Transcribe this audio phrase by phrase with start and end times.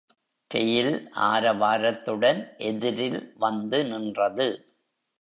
[0.51, 0.95] Rail
[1.27, 4.49] ஆரவாரத்துடன் எதிரில் வந்து நின்றது.